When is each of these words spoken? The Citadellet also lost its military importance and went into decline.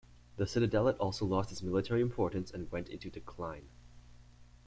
The 0.37 0.45
Citadellet 0.45 0.97
also 0.99 1.27
lost 1.27 1.51
its 1.51 1.61
military 1.61 2.01
importance 2.01 2.49
and 2.49 2.71
went 2.71 2.87
into 2.89 3.11
decline. 3.11 3.69